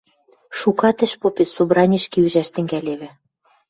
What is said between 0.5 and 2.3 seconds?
Шукат ӹш попеп, собранишкӹ